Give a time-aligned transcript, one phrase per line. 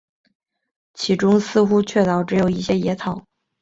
[0.95, 3.23] 其中似乎确凿只有一些野草